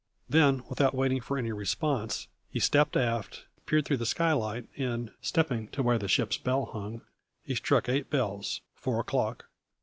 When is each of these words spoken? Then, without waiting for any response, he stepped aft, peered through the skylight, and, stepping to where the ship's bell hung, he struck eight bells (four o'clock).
Then, 0.27 0.63
without 0.67 0.95
waiting 0.95 1.21
for 1.21 1.37
any 1.37 1.51
response, 1.51 2.27
he 2.49 2.59
stepped 2.59 2.97
aft, 2.97 3.45
peered 3.67 3.85
through 3.85 3.97
the 3.97 4.05
skylight, 4.07 4.67
and, 4.75 5.11
stepping 5.21 5.67
to 5.67 5.83
where 5.83 5.99
the 5.99 6.07
ship's 6.07 6.39
bell 6.39 6.65
hung, 6.73 7.01
he 7.43 7.53
struck 7.53 7.87
eight 7.87 8.09
bells 8.09 8.61
(four 8.73 8.99
o'clock). 8.99 9.45